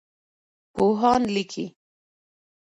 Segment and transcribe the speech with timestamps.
[0.73, 1.65] پوهان لیکي.